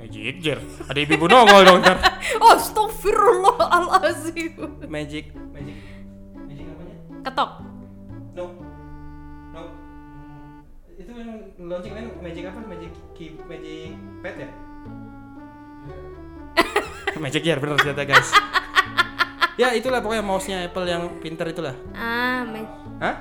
Magic 0.00 0.40
Jar 0.40 0.56
ada 0.88 0.96
ibu 0.96 1.28
nongol 1.28 1.60
dong 1.64 1.84
ntar 1.84 2.00
Oh, 2.40 2.54
Astagfirullahalazim. 2.58 4.56
Magic 4.88 5.28
Magic 5.52 5.76
Magic 6.48 6.64
apanya 6.64 6.96
Ketok. 7.20 7.50
Launching 11.60 11.92
kan 11.92 12.04
Magic 12.18 12.42
apa? 12.46 12.60
Magic 12.62 12.92
Key 13.12 13.36
Magic 13.44 13.92
Pad 14.20 14.36
ya? 14.38 14.48
Magic 17.22 17.42
Gear 17.42 17.58
bener 17.58 17.76
ternyata 17.76 18.04
guys. 18.06 18.28
ya 19.54 19.76
itulah 19.76 20.00
pokoknya 20.00 20.24
mouse-nya 20.24 20.64
Apple 20.64 20.86
yang 20.86 21.20
pinter 21.20 21.44
itulah. 21.46 21.76
Ah, 21.92 22.42
ma- 22.42 22.70
Hah? 22.98 23.16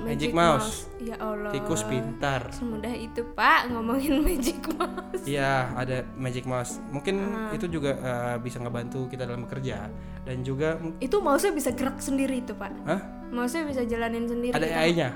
Magic 0.00 0.32
Mouse. 0.32 0.88
Ya 1.00 1.16
Allah. 1.16 1.48
Tikus 1.48 1.80
pintar. 1.82 2.48
Semudah 2.48 2.92
itu, 2.92 3.24
Pak, 3.26 3.72
ngomongin 3.72 4.20
Magic 4.26 4.60
Mouse. 4.70 5.24
Iya, 5.24 5.72
ada 5.72 6.04
Magic 6.14 6.44
Mouse. 6.44 6.80
Mungkin 6.88 7.16
Ah. 7.24 7.52
itu 7.52 7.68
juga 7.68 7.92
eh, 7.94 8.36
bisa 8.38 8.56
ngebantu 8.58 9.08
kita 9.08 9.24
dalam 9.24 9.44
bekerja 9.44 9.88
dan 10.22 10.40
juga 10.40 10.76
Itu 10.96 11.20
mouse-nya 11.20 11.52
bisa 11.52 11.72
gerak 11.72 12.00
sendiri 12.00 12.40
itu, 12.40 12.52
Pak. 12.52 12.72
Hah? 12.84 13.00
Mouse-nya 13.28 13.64
bisa 13.64 13.84
jalanin 13.84 14.24
sendiri. 14.24 14.52
Ada 14.52 14.64
gitu. 14.64 14.76
AI-nya. 14.78 15.08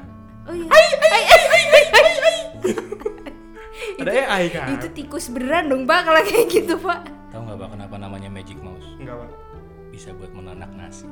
Oh 0.44 0.54
iya. 0.56 0.64
Ai, 0.66 0.86
ai, 0.98 1.24
Ada 3.98 4.10
AI 4.14 4.44
kan? 4.50 4.78
Itu 4.78 4.88
tikus 4.94 5.26
beneran 5.28 5.66
dong, 5.66 5.82
Pak, 5.82 6.00
kalau 6.06 6.22
kayak 6.22 6.46
gitu, 6.48 6.74
Pak. 6.78 7.00
Tahu 7.28 7.40
nggak 7.44 7.58
pak 7.60 7.68
kenapa 7.76 7.94
namanya 7.98 8.30
Magic 8.30 8.56
Mouse? 8.62 8.86
Enggak, 8.96 9.20
Pak. 9.20 9.30
Bisa 9.90 10.14
buat 10.14 10.30
menanak 10.30 10.70
nasi. 10.72 11.10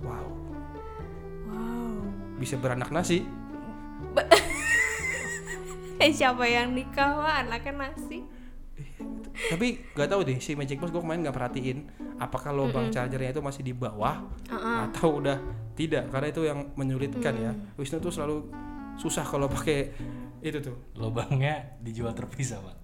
Wow. 0.00 0.26
Wow. 1.46 1.94
Bisa 2.40 2.56
beranak 2.56 2.90
nasi. 2.90 3.22
Eh, 5.94 6.10
siapa 6.10 6.42
yang 6.44 6.74
nikah, 6.74 7.16
Pak? 7.16 7.34
Anaknya 7.46 7.86
nasi. 7.86 8.26
tapi 9.34 9.82
nggak 9.94 10.08
tahu 10.10 10.20
deh 10.22 10.38
si 10.38 10.54
Magic 10.54 10.78
Mouse 10.78 10.90
gue 10.90 11.02
kemarin 11.02 11.26
nggak 11.26 11.36
perhatiin 11.36 11.78
apakah 12.18 12.54
lubang 12.54 12.90
chargernya 12.90 13.34
itu 13.34 13.42
masih 13.42 13.62
di 13.66 13.74
bawah 13.74 14.22
atau 14.88 15.18
udah 15.18 15.38
tidak 15.74 16.06
karena 16.10 16.26
itu 16.30 16.42
yang 16.46 16.70
menyulitkan 16.78 17.34
ya 17.34 17.52
Wisnu 17.74 17.98
tuh 17.98 18.14
selalu 18.14 18.46
susah 18.94 19.22
kalau 19.22 19.46
pakai 19.46 19.90
itu 20.40 20.58
tuh 20.60 20.76
Lubangnya 20.94 21.78
dijual 21.80 22.12
terpisah 22.12 22.60
pak. 22.60 22.76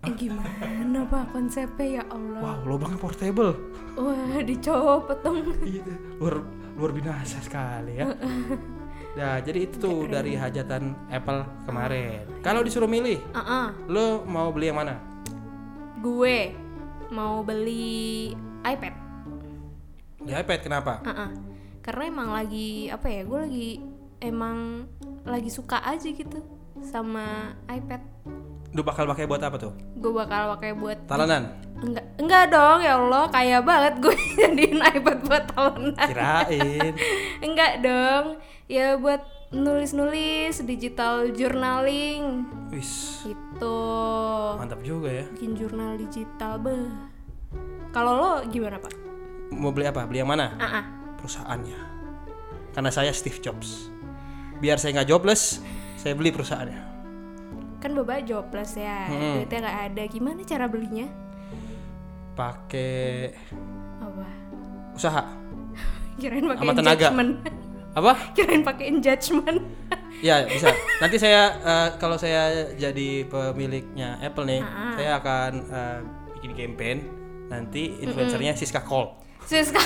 Eh, 0.00 0.12
gimana, 0.16 1.04
Pak, 1.04 1.36
konsepnya 1.36 2.00
ya 2.00 2.04
Allah? 2.08 2.40
wow 2.40 2.58
lubangnya 2.64 2.96
portable 2.96 3.52
Wah, 4.00 4.40
dicopot 4.40 5.20
dong. 5.20 5.44
Iya, 5.60 5.84
luar 6.16 6.40
luar 6.72 6.90
binasa 6.90 7.36
sekali 7.38 8.00
ya 8.00 8.08
Nah, 9.10 9.42
jadi 9.42 9.66
itu 9.66 9.76
tuh 9.76 10.06
dari 10.06 10.38
hajatan 10.38 11.10
Apple 11.10 11.42
kemarin. 11.66 12.22
Kalau 12.46 12.62
disuruh 12.62 12.86
milih, 12.86 13.18
Ah, 13.34 13.74
lo 13.90 14.22
mau 14.22 14.54
beli 14.54 14.70
yang 14.70 14.78
mana? 14.78 15.02
gue 15.98 16.54
mau 17.10 17.42
beli 17.42 18.30
iPad. 18.62 18.94
Di 20.22 20.32
iPad 20.32 20.60
kenapa? 20.62 21.02
Ah, 21.02 21.26
ah. 21.26 21.30
Karena 21.82 22.02
emang 22.06 22.30
lagi 22.30 22.86
apa 22.86 23.10
ya? 23.10 23.26
Gue 23.26 23.38
lagi 23.42 23.68
emang 24.20 24.86
lagi 25.24 25.48
suka 25.52 25.80
aja 25.84 26.08
gitu 26.08 26.40
sama 26.80 27.56
iPad. 27.68 28.00
Lu 28.70 28.86
bakal 28.86 29.04
pakai 29.10 29.26
buat 29.26 29.42
apa 29.42 29.56
tuh? 29.58 29.74
Gue 29.98 30.14
bakal 30.14 30.54
pakai 30.56 30.72
buat 30.76 30.98
Talenan? 31.10 31.68
enggak 31.80 32.04
enggak 32.20 32.44
dong 32.52 32.84
ya 32.84 33.00
Allah 33.00 33.24
kaya 33.32 33.58
banget 33.64 34.04
gue 34.04 34.12
jadiin 34.38 34.78
iPad 34.78 35.18
buat 35.26 35.44
tahunan. 35.56 36.08
Kirain. 36.08 36.92
enggak 37.46 37.72
dong. 37.82 38.24
Ya 38.70 38.94
buat 38.94 39.26
nulis-nulis 39.50 40.62
digital 40.62 41.34
journaling 41.34 42.46
Wis, 42.70 43.26
gitu. 43.26 43.82
mantap 44.54 44.78
juga 44.86 45.10
ya. 45.10 45.24
Bikin 45.34 45.58
jurnal 45.58 45.98
digital 45.98 46.54
beh. 46.62 46.86
Kalau 47.90 48.12
lo 48.14 48.32
gimana 48.46 48.78
pak? 48.78 48.94
Mau 49.50 49.74
beli 49.74 49.90
apa? 49.90 50.06
Beli 50.06 50.22
yang 50.22 50.30
mana? 50.30 50.54
Ah, 50.62 50.78
ah. 50.78 50.84
Perusahaannya. 51.18 51.78
Karena 52.70 52.90
saya 52.94 53.10
Steve 53.10 53.42
Jobs. 53.42 53.89
Biar 54.60 54.76
saya 54.76 54.92
nggak 54.94 55.08
jobless, 55.08 55.64
saya 55.96 56.12
beli 56.12 56.30
perusahaannya. 56.30 56.92
kan 57.80 57.96
bapak 57.96 58.28
jobless 58.28 58.76
ya, 58.76 59.08
Hmm. 59.08 59.40
duitnya 59.40 59.58
nggak 59.58 59.78
ada. 59.88 60.02
Gimana 60.04 60.40
cara 60.44 60.68
belinya? 60.68 61.08
Pakai 62.36 63.32
Apa? 63.98 64.26
usaha. 64.92 65.22
Kirain 66.20 66.44
pakai 66.44 66.60
Sama 66.60 66.72
tenaga. 66.76 67.08
Apa? 67.90 68.12
Kirain 68.36 68.62
pakein 68.62 69.00
judgement. 69.00 69.60
Ya 70.20 70.44
bisa. 70.44 70.68
Nanti 71.00 71.16
saya 71.16 71.56
eh, 71.56 71.88
kalau 71.96 72.20
saya 72.20 72.68
jadi 72.76 73.24
pemiliknya 73.24 74.20
Apple 74.20 74.44
nih, 74.44 74.60
Ah, 74.60 74.92
saya 74.92 75.10
akan 75.16 75.52
eh, 75.64 75.98
bikin 76.36 76.52
campaign. 76.52 76.98
Nanti 77.48 77.96
influencernya 77.96 78.52
Siska 78.52 78.84
Cole. 78.84 79.16
Siska. 79.48 79.80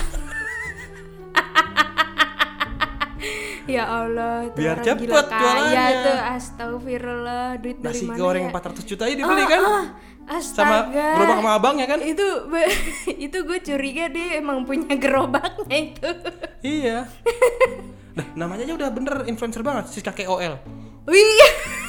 Ya 3.66 3.84
Allah, 3.86 4.48
Biar 4.52 4.76
cepet 4.78 5.00
gila 5.00 5.22
jualannya. 5.24 5.84
tuh, 6.00 6.18
astagfirullah, 6.30 7.46
duit 7.58 7.78
dari 7.78 7.90
Nasi 7.90 8.04
mana 8.04 8.18
goreng 8.18 8.44
ya? 8.44 8.52
400 8.52 8.84
juta 8.84 9.02
aja 9.04 9.14
dibeli 9.14 9.44
kan? 9.44 9.60
Ah, 9.60 9.84
Sama 10.40 10.88
astaga. 10.88 11.06
gerobak 11.14 11.36
sama 11.36 11.50
abangnya 11.54 11.86
kan? 11.86 11.98
Itu 12.00 12.26
itu 13.26 13.38
gue 13.40 13.58
curiga 13.60 14.08
dia 14.08 14.38
emang 14.38 14.64
punya 14.64 14.94
gerobaknya 14.94 15.76
itu. 15.92 16.10
Iya. 16.60 17.08
Nah, 18.14 18.26
namanya 18.34 18.62
aja 18.62 18.74
udah 18.74 18.88
bener 18.88 19.14
influencer 19.26 19.60
banget, 19.60 19.90
Siska 19.90 20.12
KOL. 20.12 20.54
Wih, 21.04 21.44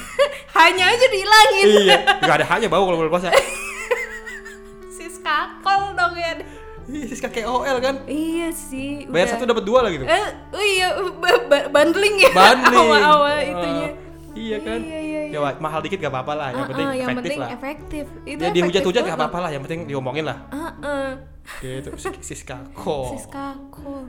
hanya 0.58 0.84
aja 0.90 1.06
dihilangin. 1.06 1.64
iya, 1.82 1.96
nggak 2.18 2.36
ada 2.36 2.46
hanya 2.50 2.66
bau 2.66 2.84
kalau 2.84 2.98
bulan 2.98 3.10
puasa. 3.10 3.30
Sis 4.96 5.16
kakol 5.18 5.92
dong 5.92 6.14
ya. 6.14 6.36
Siska 6.86 7.28
KOL 7.28 7.76
kan. 7.78 7.94
Iya 8.04 8.48
sih. 8.50 9.04
Bayar 9.04 9.26
udah. 9.26 9.32
satu 9.34 9.44
dapat 9.44 9.64
dua 9.64 9.80
lagi 9.82 9.98
tuh. 9.98 10.06
Eh, 10.06 10.26
oh 10.48 10.64
iya, 10.64 10.88
ba- 11.18 11.68
bundling 11.68 12.16
ya. 12.16 12.30
Bundling. 12.30 12.88
Awal-awal 12.94 13.26
Ah, 13.28 13.42
itunya. 13.42 13.88
iya 14.32 14.56
kan? 14.60 14.78
Iya, 14.78 14.98
iya, 15.00 15.20
iya. 15.26 15.34
Ya 15.34 15.58
mahal 15.58 15.82
dikit 15.82 15.98
gak 15.98 16.12
apa-apa 16.12 16.32
lah, 16.32 16.48
yang 16.48 16.62
Ah, 16.62 16.68
penting 16.68 16.86
ah, 16.86 16.94
yang 16.94 17.08
efektif 17.08 17.20
penting 17.20 17.38
lah. 17.38 17.50
efektif. 17.50 18.04
Itu 18.22 18.38
Ya 18.38 18.50
dihujat-hujat 18.52 19.02
gak 19.04 19.16
apa-apa 19.16 19.38
lah, 19.40 19.50
yang 19.50 19.62
penting 19.62 19.80
diomongin 19.84 20.24
lah. 20.24 20.38
Ah, 20.48 20.70
ah. 20.78 21.10
Gitu, 21.58 21.90
si- 21.94 22.22
Siska 22.24 22.58
Ko. 22.72 23.10
Sis 23.10 23.26
kakol. 23.26 24.06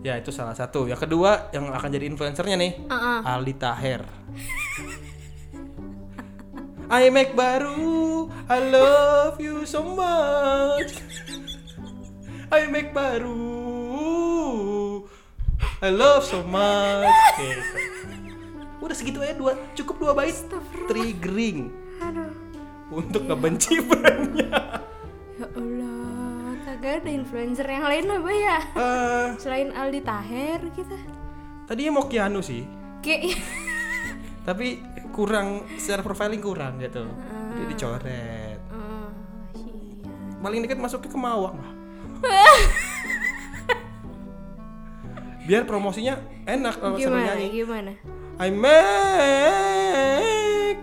Ya 0.00 0.14
itu 0.16 0.30
salah 0.30 0.54
satu. 0.54 0.86
Yang 0.86 1.04
kedua 1.04 1.50
yang 1.50 1.66
akan 1.68 1.88
jadi 1.88 2.06
influencernya 2.06 2.56
nih, 2.56 2.72
Ah, 2.86 3.22
ah. 3.22 3.34
Aldi 3.34 3.54
Taher. 3.54 4.02
iMac 6.88 7.34
baru, 7.34 8.30
I 8.46 8.58
love 8.64 9.38
you 9.38 9.62
so 9.62 9.82
much. 9.82 11.02
iMac 12.46 12.94
baru, 12.94 13.42
I 15.82 15.90
love 15.90 16.22
so 16.22 16.42
much. 16.42 17.10
Gitu. 17.36 17.78
Udah 18.78 18.94
segitu 18.94 19.18
aja 19.18 19.34
dua, 19.34 19.52
cukup 19.74 19.96
dua 19.98 20.12
bait 20.14 20.36
triggering 20.86 21.74
Aduh. 21.98 22.30
untuk 22.92 23.26
ngebenci 23.26 23.82
brandnya. 23.88 24.78
Ya 25.34 25.46
Allah, 25.50 26.54
kagak 26.62 26.78
Gak 26.78 26.94
ada 27.02 27.10
influencer 27.10 27.66
yang 27.66 27.82
lain 27.82 28.06
apa 28.06 28.30
ya? 28.30 28.58
Eh, 28.72 29.26
Selain 29.36 29.68
Aldi 29.70 30.00
Taher 30.00 30.60
gitu. 30.70 30.96
tadinya 31.66 31.98
mau 31.98 32.06
Keanu 32.06 32.38
sih, 32.40 32.62
Kayak 33.02 33.42
tapi 34.46 34.78
kurang 35.10 35.66
secara 35.74 36.06
profiling 36.06 36.38
kurang 36.38 36.78
gitu. 36.78 37.02
Jadi 37.50 37.64
dicoret. 37.66 38.60
Oh, 38.70 39.10
sian. 39.50 40.38
Paling 40.38 40.62
dekat 40.62 40.78
masuk 40.78 41.02
ke 41.02 41.10
Kemawang 41.10 41.58
lah. 41.58 41.70
Biar 45.46 45.62
promosinya 45.62 46.18
enak 46.42 46.74
kalau 46.76 46.96
Gimana? 46.96 47.32
nyanyi. 47.32 47.46
Gimana? 47.54 47.92
I 48.36 48.48
make 48.52 48.74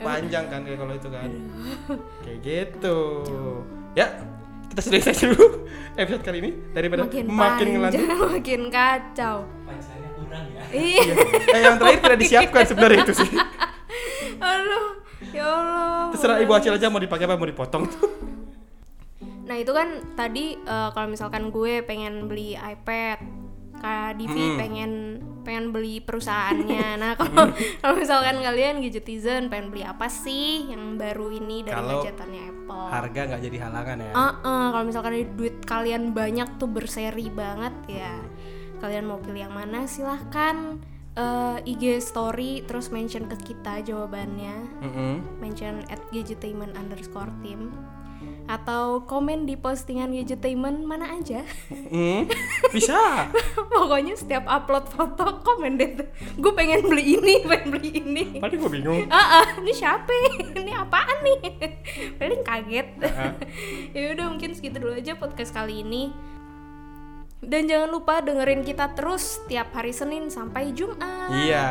panjang 0.01 0.45
kan 0.47 0.59
kayak 0.63 0.75
kalau 0.75 0.91
itu 0.91 1.07
kan 1.07 1.29
kayak 2.19 2.37
gitu 2.41 2.97
ya 3.93 4.07
kita 4.67 4.79
sudah 4.81 4.99
saja 4.99 5.23
dulu 5.29 5.45
episode 6.01 6.23
kali 6.23 6.37
ini 6.41 6.49
daripada 6.73 7.05
Makin, 7.05 7.23
makin 7.29 7.65
ngelanjut 7.69 7.99
panjang, 8.01 8.19
makin 8.33 8.61
kacau. 8.67 9.35
Pancelannya 9.63 10.09
kurang 10.17 10.45
ya. 10.49 10.61
Iya. 10.73 11.13
eh 11.45 11.61
yang 11.61 11.75
terakhir 11.77 11.99
tidak 12.01 12.19
disiapkan 12.19 12.63
sebenarnya 12.65 12.97
itu 13.01 13.13
sih 13.15 13.29
Aduh, 14.41 14.85
ya 15.29 15.45
Allah. 15.45 16.09
terserah 16.11 16.37
ibu 16.41 16.51
acil 16.51 16.73
aja 16.73 16.89
mau 16.89 16.97
dipakai 16.97 17.23
apa 17.23 17.37
mau 17.37 17.45
dipotong 17.45 17.85
tuh 17.85 18.09
Nah 19.43 19.55
itu 19.55 19.69
kan 19.69 19.87
tadi 20.13 20.55
eh, 20.55 20.89
kalau 20.89 21.07
misalkan 21.07 21.47
gue 21.47 21.81
pengen 21.81 22.25
beli 22.25 22.53
iPad, 22.53 23.19
Kak 23.75 24.15
Divi 24.15 24.39
Hmm. 24.45 24.57
pengen 24.57 24.91
pengen 25.43 25.65
beli 25.69 25.99
perusahaannya. 25.99 26.95
Nah 27.01 27.13
kalau 27.13 27.51
kalau 27.83 27.95
misalkan 27.95 28.39
kalian 28.39 28.79
gadgetizen 28.79 29.47
pengen 29.47 29.67
beli 29.69 29.83
apa 29.83 30.07
sih 30.07 30.71
yang 30.71 30.95
baru 30.95 31.33
ini 31.33 31.61
dari 31.61 31.75
Kalau 31.75 31.99
gadgetannya 31.99 32.43
Apple? 32.45 32.87
harga 32.89 33.21
nggak 33.25 33.41
jadi 33.43 33.57
halangan 33.59 33.97
ya 33.99 34.11
Ah, 34.13 34.33
ah, 34.39 34.65
kalau 34.71 34.85
misalkan 34.85 35.13
duit 35.33 35.55
kalian 35.61 36.13
banyak 36.13 36.47
tuh 36.55 36.67
berseri 36.67 37.27
banget 37.27 37.73
ya, 37.87 38.15
kalian 38.79 39.03
mau 39.03 39.19
pilih 39.19 39.43
yang 39.43 39.51
mana 39.51 39.83
silahkan 39.83 40.79
eh, 41.13 41.57
IG 41.65 41.99
story 41.99 42.63
terus 42.63 42.87
mention 42.87 43.25
ke 43.25 43.35
kita 43.43 43.83
jawabannya 43.83 44.55
Mm-mm. 44.79 45.13
mention 45.37 45.83
at 45.87 45.99
gadgetainment 46.09 46.73
underscore 46.73 47.29
team 47.41 47.75
atau 48.43 49.07
komen 49.07 49.47
di 49.47 49.55
postingan 49.55 50.11
gadgetainment 50.11 50.83
mana 50.83 51.15
aja. 51.15 51.41
Mm, 51.71 52.27
bisa. 52.75 53.31
Pokoknya 53.71 54.19
setiap 54.19 54.43
upload 54.45 54.85
foto 54.91 55.39
komen 55.41 55.79
deh. 55.79 55.95
Gue 56.35 56.51
pengen 56.51 56.83
beli 56.85 57.17
ini 57.19 57.41
pengen 57.49 57.69
beli 57.71 57.89
ini. 58.03 58.23
Tadi 58.43 58.55
gue 58.59 58.71
bingung. 58.71 59.07
Ah 59.07 59.43
ah, 59.43 59.47
ini 59.63 59.71
siapa? 59.71 60.11
Ini 60.63 60.71
apaan 60.79 61.17
nih? 61.25 61.39
Paling 62.15 62.43
kaget. 62.45 62.87
Ya 63.91 64.15
udah 64.15 64.25
mungkin 64.31 64.55
segitu 64.55 64.79
dulu 64.79 64.95
aja 64.95 65.17
podcast 65.19 65.51
kali 65.51 65.83
ini. 65.83 66.13
Dan 67.43 67.67
jangan 67.67 67.91
lupa 67.91 68.23
dengerin 68.23 68.63
kita 68.63 68.95
terus 68.95 69.43
tiap 69.51 69.75
hari 69.75 69.91
Senin 69.91 70.31
sampai 70.31 70.71
Jumat. 70.71 71.27
Iya. 71.27 71.67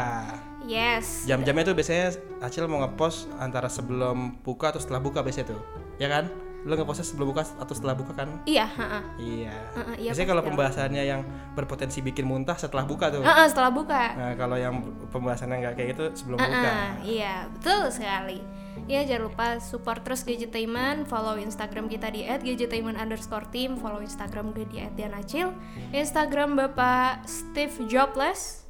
Yes. 0.68 1.26
Jam-jamnya 1.26 1.72
tuh 1.72 1.74
biasanya 1.74 2.14
Acil 2.38 2.70
mau 2.70 2.82
ngepost 2.86 3.26
antara 3.40 3.66
sebelum 3.66 4.38
buka 4.46 4.70
atau 4.70 4.78
setelah 4.78 5.02
buka 5.02 5.24
biasanya 5.24 5.56
tuh 5.56 5.60
ya 6.02 6.10
kan 6.10 6.26
lu 6.62 6.78
ngepostnya 6.78 7.02
sebelum 7.02 7.34
buka 7.34 7.42
atau 7.58 7.74
setelah 7.74 7.94
buka 7.98 8.14
kan 8.14 8.28
iya 8.46 8.66
ha 8.66 9.02
Iya. 9.18 9.50
Heeh, 9.74 9.94
iya, 9.98 10.10
Biasanya 10.14 10.28
kalau 10.30 10.42
pembahasannya 10.46 11.02
yang 11.02 11.20
berpotensi 11.58 11.98
bikin 12.02 12.22
muntah 12.22 12.54
setelah 12.54 12.86
buka 12.86 13.10
tuh. 13.10 13.22
setelah 13.50 13.70
buka 13.74 14.14
Nah, 14.14 14.30
kalau 14.38 14.54
yang 14.54 14.78
pembahasannya 15.10 15.58
nggak 15.58 15.74
kayak 15.74 15.88
gitu 15.94 16.04
sebelum 16.14 16.38
buka. 16.38 16.70
Ah, 16.70 16.94
iya, 17.02 17.50
betul 17.50 17.90
sekali. 17.90 18.38
Ya 18.86 19.02
jangan 19.02 19.30
lupa 19.30 19.46
support 19.58 20.02
terus 20.06 20.22
Gadgetainment, 20.22 21.06
follow 21.06 21.34
Instagram 21.38 21.86
kita 21.86 22.10
di 22.10 22.26
@gadgetainment 22.26 22.98
underscore 22.98 23.46
team, 23.50 23.78
follow 23.78 23.98
Instagram 23.98 24.54
gue 24.54 24.66
di 24.66 24.82
@dianacil, 24.94 25.50
Instagram 25.90 26.54
Bapak 26.58 27.26
Steve 27.26 27.74
Jobless, 27.90 28.66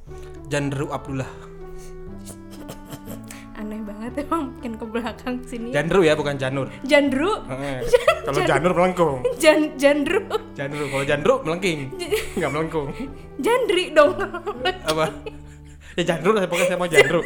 Janderu 0.49 0.89
Abdullah. 0.89 1.29
Aneh 3.73 3.89
banget 3.89 4.13
emang 4.29 4.53
makin 4.53 4.77
ke 4.77 4.85
belakang 4.85 5.41
sini. 5.49 5.73
Janderu 5.73 6.05
ya, 6.05 6.13
bukan 6.13 6.37
Janur. 6.37 6.69
Jandru, 6.85 7.41
kalau 8.29 8.45
Janur 8.45 8.77
melengkung. 8.77 9.25
Jan 9.41 9.73
Jandru, 9.81 10.21
Janderu 10.53 10.93
kalau 10.93 11.05
Jandru 11.09 11.41
melengking. 11.41 11.89
Nggak 12.37 12.53
melengkung. 12.53 12.93
Jandri 13.41 13.89
dong. 13.89 14.13
Apa? 14.85 15.09
Ya 15.97 16.05
Jandru 16.05 16.37
lah 16.37 16.45
pokoknya 16.45 16.69
saya 16.69 16.77
mau 16.77 16.85
Jandru. 16.85 17.25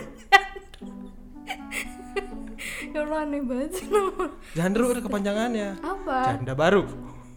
ya 2.96 3.04
Allah 3.04 3.28
aneh 3.28 3.44
banget 3.44 3.76
sih 3.76 3.92
nama. 3.92 4.32
Jandru 4.56 4.96
ada 4.96 5.04
kepanjangannya. 5.04 5.84
Apa? 5.84 6.40
Janda 6.40 6.56
baru. 6.56 6.88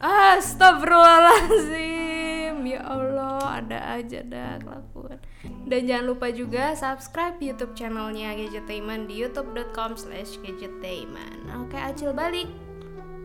Astagfirullahaladzim 0.00 2.64
Ya 2.64 2.80
Allah 2.80 3.60
ada 3.60 4.00
aja 4.00 4.24
dah 4.24 4.56
kelakuan 4.64 5.20
Dan 5.68 5.86
jangan 5.86 6.04
lupa 6.10 6.32
juga 6.34 6.74
subscribe 6.74 7.38
youtube 7.38 7.76
channelnya 7.78 8.34
Gadgetainment 8.34 9.06
di 9.06 9.22
youtube.com 9.22 9.94
slash 9.94 10.40
gadgetainment. 10.42 11.46
Oke 11.62 11.78
Acil 11.78 12.10
balik. 12.10 12.50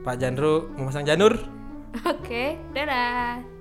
Pak 0.05 0.21
Jandru 0.21 0.69
mau 0.77 0.91
pasang 0.91 1.07
Janur. 1.07 1.33
Oke 2.11 2.61
dadah 2.75 3.54